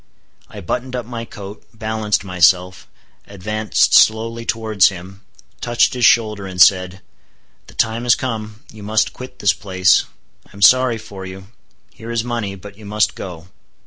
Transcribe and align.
I 0.49 0.61
buttoned 0.61 0.95
up 0.95 1.05
my 1.05 1.25
coat, 1.25 1.63
balanced 1.75 2.23
myself; 2.23 2.87
advanced 3.27 3.93
slowly 3.93 4.47
towards 4.47 4.89
him, 4.89 5.21
touched 5.61 5.93
his 5.93 6.05
shoulder, 6.05 6.47
and 6.47 6.59
said, 6.59 7.01
"The 7.67 7.75
time 7.75 8.01
has 8.05 8.15
come; 8.15 8.63
you 8.73 8.81
must 8.81 9.13
quit 9.13 9.37
this 9.37 9.53
place; 9.53 10.05
I 10.47 10.49
am 10.55 10.63
sorry 10.63 10.97
for 10.97 11.23
you; 11.23 11.49
here 11.93 12.09
is 12.09 12.23
money; 12.23 12.55
but 12.55 12.79
you 12.79 12.85
must 12.87 13.13
go." 13.13 13.49